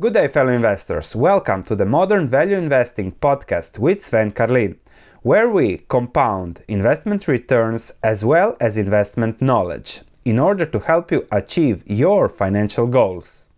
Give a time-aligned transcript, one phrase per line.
[0.00, 1.16] Good day, fellow investors.
[1.16, 4.78] Welcome to the Modern Value Investing podcast with Sven Carlin,
[5.22, 11.26] where we compound investment returns as well as investment knowledge in order to help you
[11.32, 13.48] achieve your financial goals.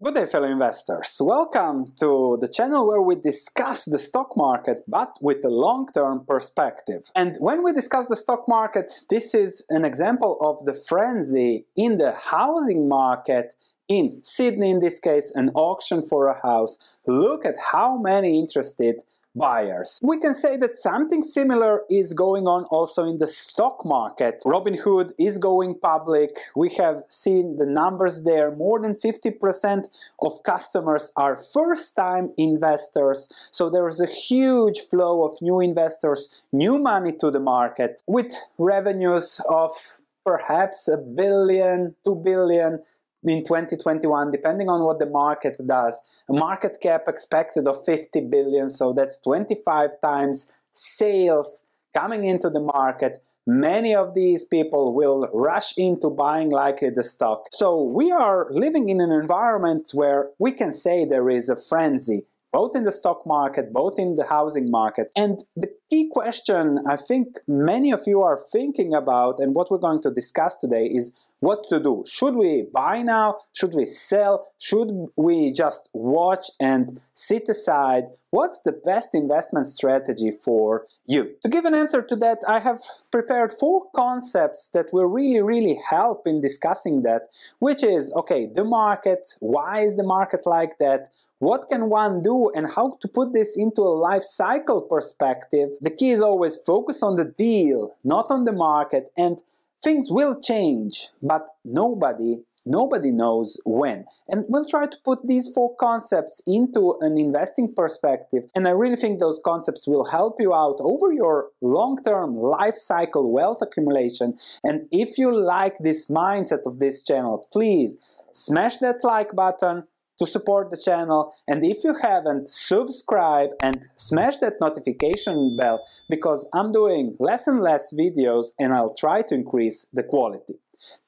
[0.00, 1.20] Good day, fellow investors.
[1.20, 6.24] Welcome to the channel where we discuss the stock market but with a long term
[6.24, 7.02] perspective.
[7.16, 11.98] And when we discuss the stock market, this is an example of the frenzy in
[11.98, 13.56] the housing market
[13.90, 16.78] in Sydney, in this case, an auction for a house.
[17.06, 19.00] Look at how many interested
[19.34, 19.98] buyers.
[20.02, 24.42] We can say that something similar is going on also in the stock market.
[24.44, 26.30] Robinhood is going public.
[26.56, 28.54] We have seen the numbers there.
[28.54, 29.86] More than 50%
[30.20, 33.28] of customers are first time investors.
[33.50, 38.34] So there is a huge flow of new investors, new money to the market with
[38.58, 42.82] revenues of perhaps a billion, two billion,
[43.24, 48.70] in 2021 depending on what the market does a market cap expected of 50 billion
[48.70, 55.76] so that's 25 times sales coming into the market many of these people will rush
[55.76, 60.72] into buying likely the stock so we are living in an environment where we can
[60.72, 65.08] say there is a frenzy both in the stock market, both in the housing market.
[65.16, 69.78] And the key question I think many of you are thinking about, and what we're
[69.78, 72.04] going to discuss today, is what to do.
[72.06, 73.38] Should we buy now?
[73.52, 74.46] Should we sell?
[74.58, 78.04] Should we just watch and sit aside?
[78.30, 81.34] What's the best investment strategy for you?
[81.42, 82.80] To give an answer to that, I have
[83.10, 87.22] prepared four concepts that will really, really help in discussing that,
[87.58, 91.08] which is okay, the market, why is the market like that?
[91.40, 95.70] What can one do and how to put this into a life cycle perspective?
[95.80, 99.42] The key is always focus on the deal, not on the market, and
[99.82, 104.04] things will change, but nobody Nobody knows when.
[104.28, 108.44] And we'll try to put these four concepts into an investing perspective.
[108.54, 112.76] And I really think those concepts will help you out over your long term life
[112.76, 114.36] cycle wealth accumulation.
[114.62, 117.96] And if you like this mindset of this channel, please
[118.30, 119.84] smash that like button,
[120.20, 126.46] to support the channel and if you haven't subscribe and smash that notification bell because
[126.52, 130.56] I'm doing less and less videos and I'll try to increase the quality.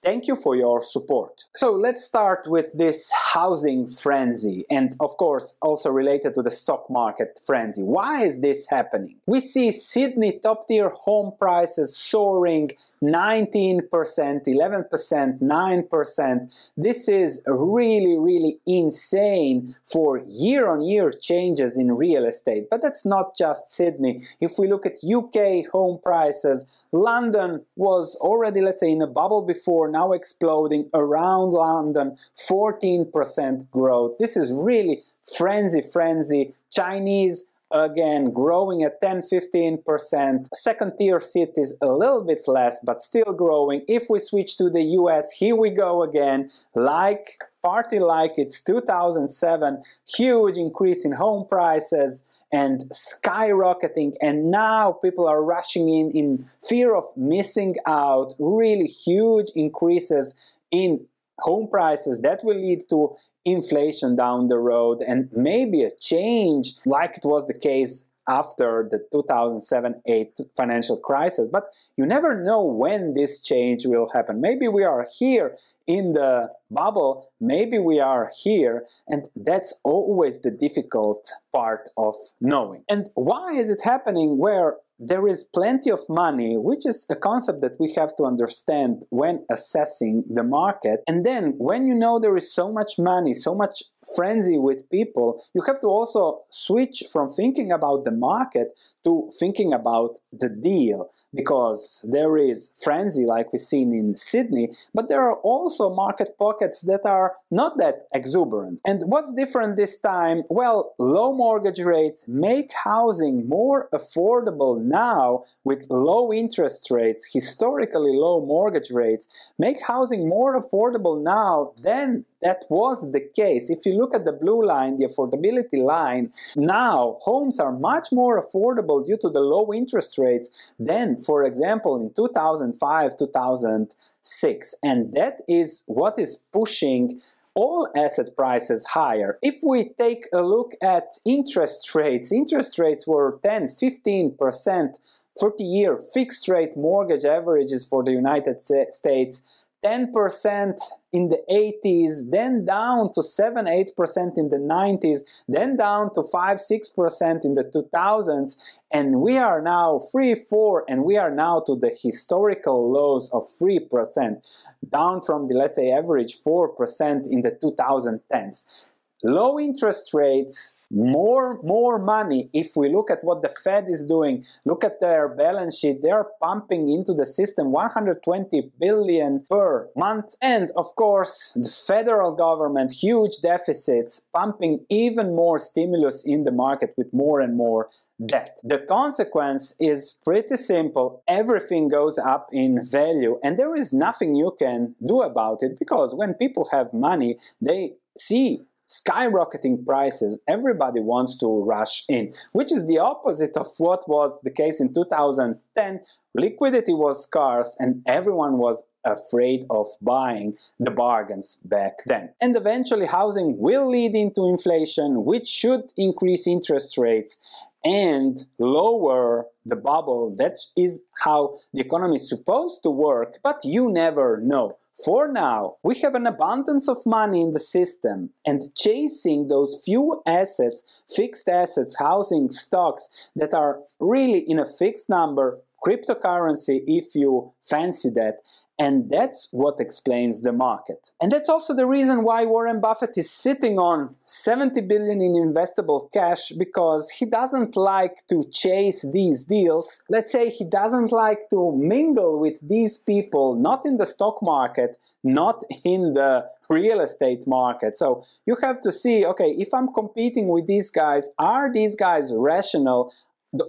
[0.02, 1.44] Thank you for your support.
[1.54, 6.90] So let's start with this housing frenzy and of course also related to the stock
[6.90, 7.82] market frenzy.
[7.82, 9.16] Why is this happening?
[9.26, 12.70] We see Sydney top tier home prices soaring
[13.02, 16.70] 19%, 11%, 9%.
[16.76, 22.68] This is really, really insane for year on year changes in real estate.
[22.70, 24.22] But that's not just Sydney.
[24.41, 29.42] If we look at UK home prices, London was already, let's say, in a bubble
[29.42, 34.18] before, now exploding around London, 14% growth.
[34.18, 35.02] This is really
[35.36, 36.54] frenzy, frenzy.
[36.70, 40.47] Chinese again growing at 10 15%.
[40.55, 43.84] Second tier cities a little bit less, but still growing.
[43.88, 47.28] If we switch to the US, here we go again, like
[47.62, 49.83] party like it's 2007,
[50.16, 56.94] huge increase in home prices and skyrocketing and now people are rushing in in fear
[56.94, 60.34] of missing out really huge increases
[60.71, 61.06] in
[61.41, 67.16] home prices that will lead to inflation down the road and maybe a change like
[67.16, 71.48] it was the case after the 2007-8 financial crisis.
[71.48, 71.64] But
[71.97, 74.41] you never know when this change will happen.
[74.41, 77.30] Maybe we are here in the bubble.
[77.41, 78.86] Maybe we are here.
[79.08, 82.84] And that's always the difficult part of knowing.
[82.88, 87.60] And why is it happening where there is plenty of money, which is a concept
[87.62, 91.00] that we have to understand when assessing the market.
[91.08, 93.82] And then when you know there is so much money, so much
[94.14, 98.68] frenzy with people, you have to also switch from thinking about the market
[99.04, 105.08] to thinking about the deal because there is frenzy like we've seen in Sydney, but
[105.08, 108.80] there are also market pockets that are not that exuberant.
[108.86, 110.42] And what's different this time?
[110.48, 118.44] Well, low mortgage rates make housing more affordable now with low interest rates, historically low
[118.44, 119.28] mortgage rates,
[119.59, 123.71] make housing more affordable now than that was the case.
[123.71, 128.42] If you look at the blue line, the affordability line, now homes are much more
[128.42, 134.74] affordable due to the low interest rates than, for example, in 2005, 2006.
[134.82, 137.21] And that is what is pushing
[137.54, 139.39] all asset prices higher.
[139.43, 144.95] If we take a look at interest rates, interest rates were 10, 15%,
[145.39, 149.47] 40 year fixed rate mortgage averages for the United States
[149.84, 150.80] 10%
[151.12, 156.58] in the 80s, then down to 7 8% in the 90s, then down to 5
[156.58, 158.56] 6% in the 2000s,
[158.92, 163.44] and we are now 3 4 and we are now to the historical lows of
[163.44, 168.88] 3%, down from the let's say average 4% in the 2010s
[169.22, 172.51] low interest rates, more more money.
[172.53, 176.10] If we look at what the Fed is doing, look at their balance sheet, they
[176.10, 180.36] are pumping into the system 120 billion per month.
[180.42, 186.95] And of course, the federal government, huge deficits, pumping even more stimulus in the market
[186.97, 187.89] with more and more
[188.25, 188.60] debt.
[188.63, 191.22] The consequence is pretty simple.
[191.27, 196.15] Everything goes up in value, and there is nothing you can do about it because
[196.15, 202.86] when people have money, they see skyrocketing prices, everybody wants to rush in, which is
[202.86, 206.00] the opposite of what was the case in 2010.
[206.34, 212.33] Liquidity was scarce and everyone was afraid of buying the bargains back then.
[212.41, 217.39] And eventually, housing will lead into inflation, which should increase interest rates
[217.84, 220.34] and lower the bubble.
[220.36, 224.78] That is how the economy is supposed to work, but you never know.
[224.94, 230.22] For now, we have an abundance of money in the system, and chasing those few
[230.27, 237.53] assets, fixed assets, housing, stocks that are really in a fixed number, cryptocurrency if you
[237.65, 238.36] fancy that,
[238.82, 241.10] and that's what explains the market.
[241.20, 246.12] And that's also the reason why Warren Buffett is sitting on 70 billion in investable
[246.12, 250.02] cash because he doesn't like to chase these deals.
[250.10, 254.98] Let's say he doesn't like to mingle with these people, not in the stock market,
[255.22, 257.94] not in the real estate market.
[257.94, 262.32] So you have to see okay, if I'm competing with these guys, are these guys
[262.34, 263.12] rational?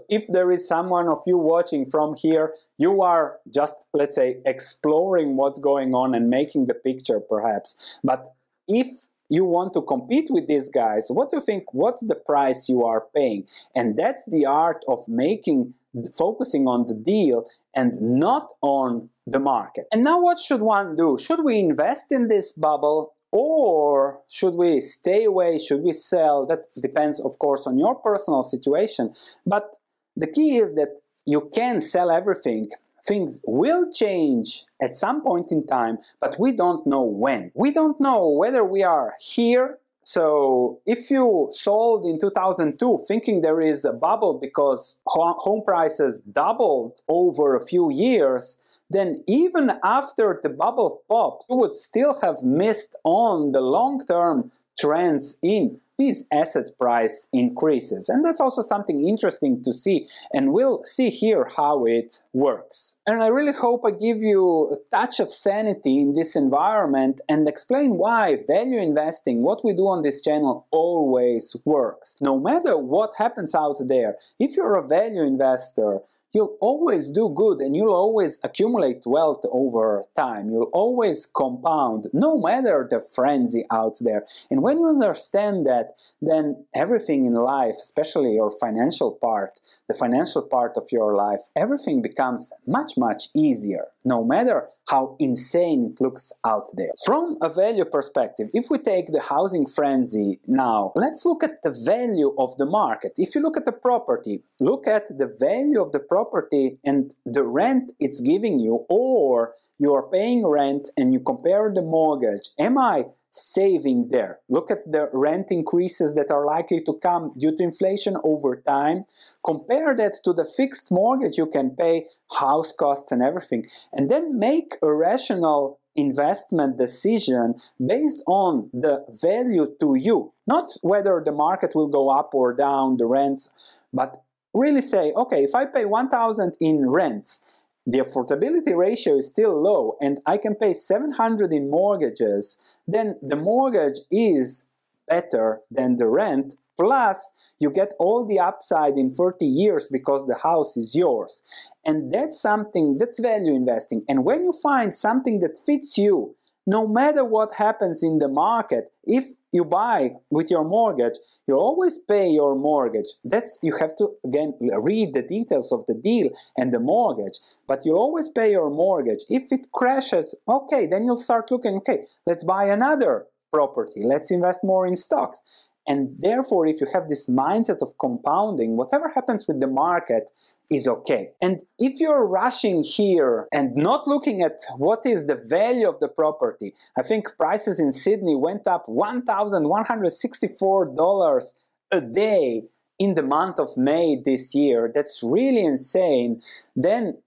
[0.10, 5.36] If there is someone of you watching from here, you are just, let's say, exploring
[5.36, 7.98] what's going on and making the picture perhaps.
[8.04, 8.30] But
[8.68, 8.88] if
[9.30, 11.74] you want to compete with these guys, what do you think?
[11.74, 13.48] What's the price you are paying?
[13.76, 15.74] And that's the art of making,
[16.18, 17.46] focusing on the deal
[17.76, 19.86] and not on the market.
[19.92, 21.18] And now, what should one do?
[21.18, 25.58] Should we invest in this bubble or should we stay away?
[25.58, 26.46] Should we sell?
[26.46, 29.14] That depends, of course, on your personal situation.
[29.44, 29.76] But
[30.16, 32.70] the key is that you can sell everything.
[33.04, 37.52] Things will change at some point in time, but we don't know when.
[37.56, 43.62] We don't know whether we are here so if you sold in 2002 thinking there
[43.62, 50.50] is a bubble because home prices doubled over a few years, then even after the
[50.50, 57.30] bubble popped, you would still have missed on the long-term trends in these asset price
[57.32, 58.10] increases.
[58.10, 62.98] And that's also something interesting to see, and we'll see here how it works.
[63.06, 67.48] And I really hope I give you a touch of sanity in this environment and
[67.48, 72.18] explain why value investing, what we do on this channel, always works.
[72.20, 76.00] No matter what happens out there, if you're a value investor,
[76.34, 80.50] you'll always do good and you'll always accumulate wealth over time.
[80.50, 84.26] You'll always compound, no matter the frenzy out there.
[84.50, 90.42] And when you understand that, then everything in life, especially your financial part, the financial
[90.42, 96.34] part of your life, everything becomes much, much easier, no matter how insane it looks
[96.46, 96.92] out there.
[97.06, 101.72] From a value perspective, if we take the housing frenzy now, let's look at the
[101.86, 103.13] value of the market.
[103.18, 107.44] If you look at the property, look at the value of the property and the
[107.44, 112.50] rent it's giving you, or you are paying rent and you compare the mortgage.
[112.60, 114.39] Am I saving there.
[114.48, 119.06] Look at the rent increases that are likely to come due to inflation over time.
[119.44, 122.06] Compare that to the fixed mortgage you can pay,
[122.39, 129.68] house costs and everything, and then make a rational investment decision based on the value
[129.80, 134.23] to you, not whether the market will go up or down, the rents, but
[134.53, 137.43] really say, okay, if I pay 1000 in rents
[137.86, 143.36] the affordability ratio is still low and I can pay 700 in mortgages, then the
[143.36, 144.69] mortgage is
[145.07, 146.55] better than the rent.
[146.79, 151.43] Plus, you get all the upside in 30 years because the house is yours.
[151.86, 154.03] And that's something that's value investing.
[154.07, 158.86] And when you find something that fits you, no matter what happens in the market,
[159.03, 161.13] if you buy with your mortgage,
[161.48, 163.05] you always pay your mortgage.
[163.24, 167.86] That's you have to again read the details of the deal and the mortgage, but
[167.86, 169.20] you always pay your mortgage.
[169.29, 174.03] If it crashes, okay, then you'll start looking, okay, let's buy another property.
[174.03, 175.67] Let's invest more in stocks.
[175.86, 180.32] And therefore, if you have this mindset of compounding, whatever happens with the market
[180.72, 181.34] is okay.
[181.42, 186.08] And if you're rushing here and not looking at what is the value of the
[186.08, 191.54] property, I think prices in Sydney went up $1,164
[191.92, 194.90] a day in the month of May this year.
[194.94, 196.42] That's really insane.
[196.75, 197.18] Then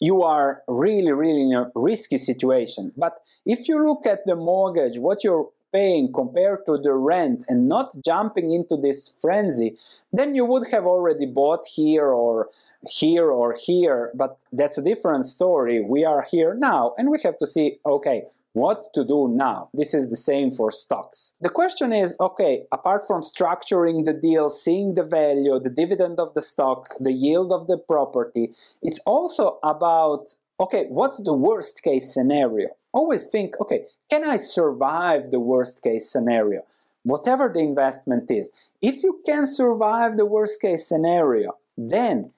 [0.00, 2.92] you are really, really in a risky situation.
[2.96, 7.68] But if you look at the mortgage, what you're paying compared to the rent and
[7.68, 9.76] not jumping into this frenzy,
[10.12, 12.48] then you would have already bought here or
[12.88, 15.80] here or here, but that's a different story.
[15.80, 19.68] We are here now and we have to see, okay, what to do now.
[19.74, 21.36] This is the same for stocks.
[21.40, 26.34] The question is okay, apart from structuring the deal, seeing the value, the dividend of
[26.34, 32.14] the stock, the yield of the property, it's also about okay, what's the worst case
[32.14, 32.68] scenario?
[32.94, 36.62] Always think, okay, can I survive the worst case scenario?
[37.02, 38.52] Whatever the investment is.
[38.80, 42.30] If you can survive the worst case scenario, then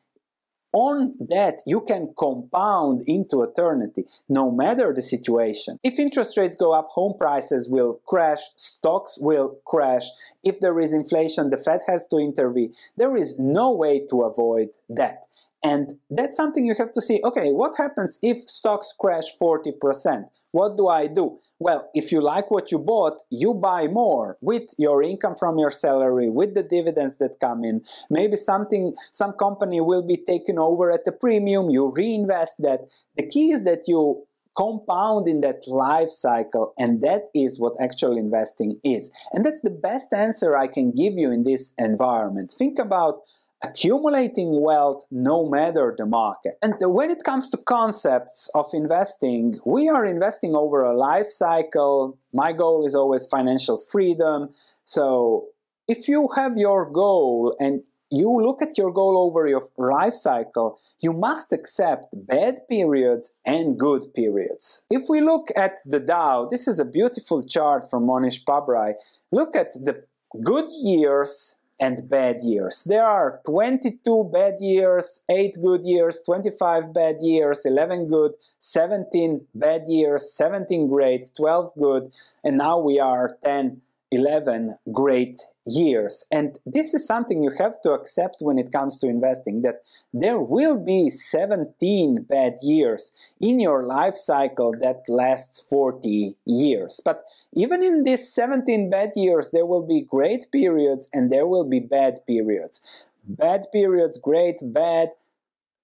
[0.73, 6.73] on that you can compound into eternity no matter the situation if interest rates go
[6.73, 10.05] up home prices will crash stocks will crash
[10.45, 14.69] if there is inflation the fed has to intervene there is no way to avoid
[14.89, 15.25] that
[15.65, 17.21] and that's something you have to see.
[17.25, 20.25] Okay, what happens if stocks crash 40%?
[20.53, 21.39] What do I do?
[21.59, 25.71] Well, if you like what you bought, you buy more with your income from your
[25.71, 27.83] salary, with the dividends that come in.
[28.11, 32.81] Maybe something, some company will be taken over at a premium, you reinvest that.
[33.17, 38.17] The key is that you compound in that life cycle and that is what actual
[38.17, 42.79] investing is and that's the best answer i can give you in this environment think
[42.79, 43.17] about
[43.63, 46.55] accumulating wealth no matter the market.
[46.63, 52.19] And when it comes to concepts of investing, we are investing over a life cycle.
[52.33, 54.51] My goal is always financial freedom.
[54.85, 55.47] So
[55.89, 60.79] if you have your goal and you look at your goal over your life cycle,
[61.01, 64.85] you must accept bad periods and good periods.
[64.91, 68.95] If we look at the Dow, this is a beautiful chart from Mohnish Pabrai.
[69.33, 70.05] Look at the
[70.45, 72.85] good years and bad years.
[72.85, 79.83] There are 22 bad years, 8 good years, 25 bad years, 11 good, 17 bad
[79.87, 83.83] years, 17 great, 12 good, and now we are 10
[84.13, 86.25] 11 great years.
[86.31, 89.77] And this is something you have to accept when it comes to investing that
[90.13, 97.01] there will be 17 bad years in your life cycle that lasts 40 years.
[97.05, 101.69] But even in these 17 bad years, there will be great periods and there will
[101.69, 103.05] be bad periods.
[103.29, 105.09] Bad periods, great, bad,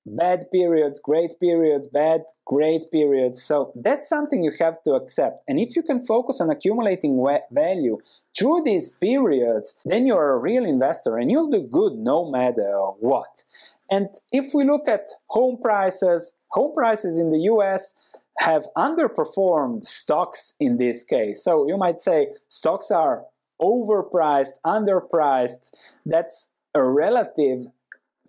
[0.07, 3.43] bad periods, great periods, bad, great periods.
[3.43, 5.43] So that's something you have to accept.
[5.49, 7.99] And if you can focus on accumulating value
[8.37, 13.45] through these periods, then you're a real investor and you'll do good no matter what.
[13.91, 17.95] And if we look at home prices, home prices in the US
[18.39, 21.45] have underperformed stocks in this case.
[21.45, 23.25] So you might say stocks are
[23.61, 25.71] overpriced, underpriced.
[26.05, 27.67] That's a relative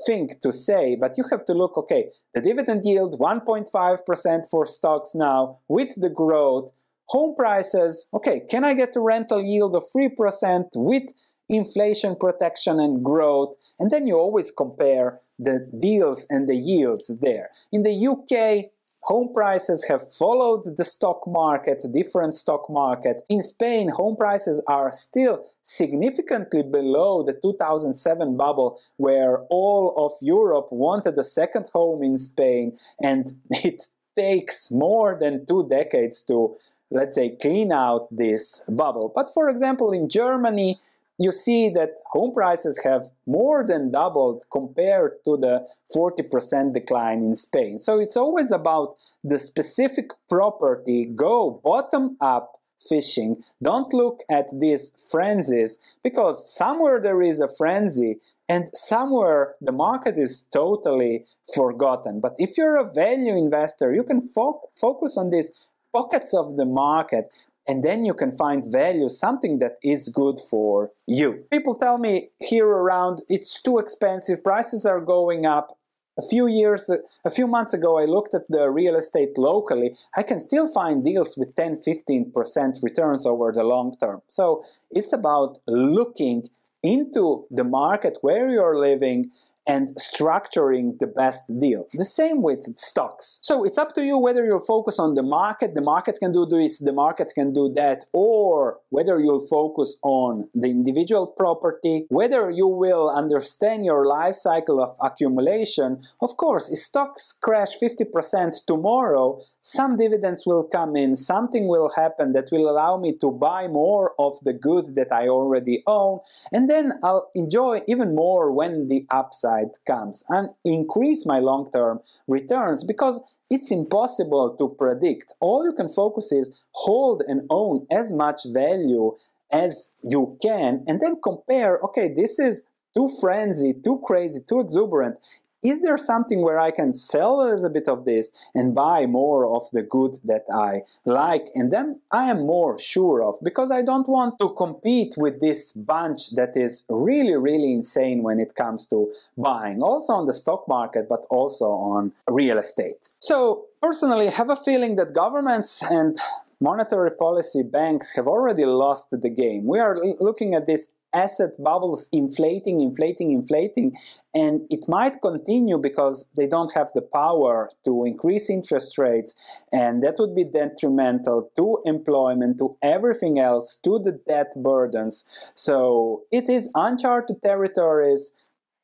[0.05, 5.11] thing to say, but you have to look okay, the dividend yield 1.5% for stocks
[5.15, 6.71] now with the growth,
[7.09, 11.03] home prices, okay, can I get a rental yield of 3% with
[11.49, 13.55] inflation protection and growth?
[13.79, 17.49] And then you always compare the deals and the yields there.
[17.71, 18.71] In the UK,
[19.03, 23.23] home prices have followed the stock market, different stock market.
[23.29, 30.67] In Spain, home prices are still significantly below the 2007 bubble where all of Europe
[30.71, 33.83] wanted a second home in Spain and it
[34.15, 36.55] takes more than two decades to
[36.91, 39.11] let's say clean out this bubble.
[39.13, 40.79] But for example, in Germany,
[41.17, 47.35] you see that home prices have more than doubled compared to the 40% decline in
[47.35, 47.79] Spain.
[47.79, 53.43] So it's always about the specific property, go bottom up fishing.
[53.61, 60.17] Don't look at these frenzies because somewhere there is a frenzy and somewhere the market
[60.17, 62.19] is totally forgotten.
[62.19, 66.65] But if you're a value investor, you can fo- focus on these pockets of the
[66.65, 67.31] market
[67.67, 71.45] and then you can find value, something that is good for you.
[71.51, 75.77] People tell me here around it's too expensive, prices are going up.
[76.15, 76.91] A few years,
[77.25, 79.95] a few months ago, I looked at the real estate locally.
[80.15, 84.21] I can still find deals with 10 15% returns over the long term.
[84.27, 86.43] So it's about looking
[86.83, 89.31] into the market where you're living
[89.67, 91.87] and structuring the best deal.
[91.93, 93.39] The same with stocks.
[93.43, 96.45] So it's up to you whether you'll focus on the market, the market can do
[96.45, 102.49] this, the market can do that, or whether you'll focus on the individual property, whether
[102.49, 106.01] you will understand your life cycle of accumulation.
[106.21, 112.33] Of course, if stocks crash 50% tomorrow, some dividends will come in, something will happen
[112.33, 116.19] that will allow me to buy more of the goods that I already own,
[116.51, 122.01] and then I'll enjoy even more when the upside comes and increase my long term
[122.27, 125.33] returns because it's impossible to predict.
[125.39, 129.15] All you can focus is hold and own as much value
[129.49, 135.17] as you can and then compare okay, this is too frenzy, too crazy, too exuberant
[135.63, 139.45] is there something where I can sell a little bit of this and buy more
[139.55, 141.47] of the good that I like?
[141.55, 145.73] And then I am more sure of because I don't want to compete with this
[145.73, 150.67] bunch that is really, really insane when it comes to buying, also on the stock
[150.67, 153.09] market, but also on real estate.
[153.19, 156.17] So, personally, have a feeling that governments and
[156.59, 159.65] monetary policy banks have already lost the game.
[159.65, 163.93] We are looking at this asset bubbles inflating, inflating, inflating,
[164.33, 170.03] and it might continue because they don't have the power to increase interest rates, and
[170.03, 175.51] that would be detrimental to employment, to everything else, to the debt burdens.
[175.55, 178.35] So it is uncharted territories.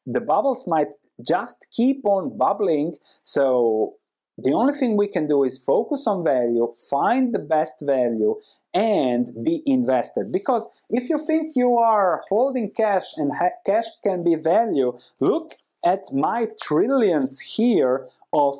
[0.05, 0.88] The bubbles might
[1.25, 2.95] just keep on bubbling.
[3.21, 3.95] So
[4.43, 8.39] the only thing we can do is focus on value, find the best value,
[8.74, 10.31] and be invested.
[10.31, 15.53] Because if you think you are holding cash and ha- cash can be value, look
[15.86, 18.55] at my trillions here of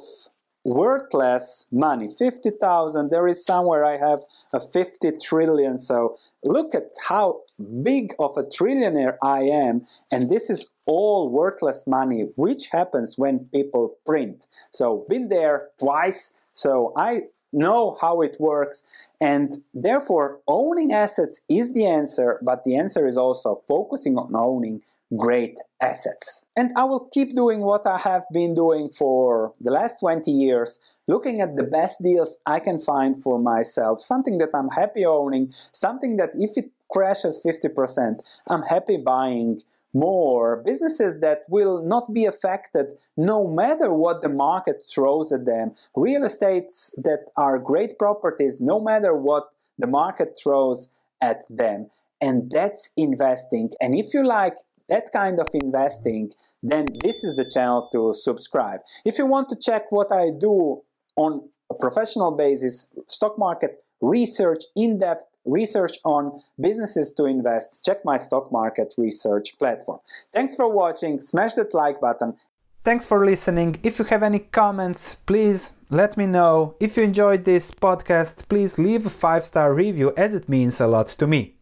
[0.66, 4.20] worthless money 50,000 there is somewhere I have
[4.52, 7.42] a 50 trillion so look at how
[7.82, 13.48] big of a trillionaire I am and this is all worthless money which happens when
[13.54, 14.48] people print.
[14.72, 17.12] So been there twice so I
[17.54, 18.88] know how it works
[19.22, 24.82] and therefore owning assets is the answer but the answer is also focusing on owning
[25.18, 26.46] great assets.
[26.56, 30.80] And i will keep doing what i have been doing for the last 20 years
[31.08, 35.48] looking at the best deals i can find for myself something that i'm happy owning
[35.52, 39.62] something that if it crashes 50% i'm happy buying
[39.94, 42.88] more businesses that will not be affected
[43.18, 45.74] no matter what the market throws at them.
[45.96, 51.90] Real estates that are great properties no matter what the market throws at them.
[52.22, 53.72] And that's investing.
[53.82, 54.58] And if you like
[54.90, 58.82] that kind of investing then this is the channel to subscribe.
[59.06, 60.82] If you want to check what i do
[61.16, 68.18] on a professional basis stock market research in-depth research on businesses to invest, check my
[68.18, 70.00] stock market research platform.
[70.32, 72.36] Thanks for watching, smash that like button.
[72.82, 73.76] Thanks for listening.
[73.84, 76.76] If you have any comments, please let me know.
[76.80, 81.08] If you enjoyed this podcast, please leave a 5-star review as it means a lot
[81.08, 81.56] to me.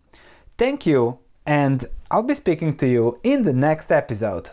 [0.57, 4.51] Thank you and I'll be speaking to you in the next episode.